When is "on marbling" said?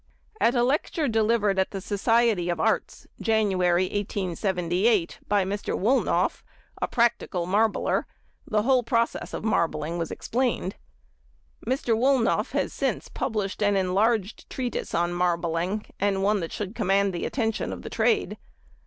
14.95-15.85